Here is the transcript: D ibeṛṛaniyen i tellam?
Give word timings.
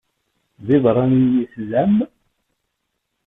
D 0.65 0.67
ibeṛṛaniyen 0.75 1.37
i 1.43 1.45
tellam? 1.53 1.95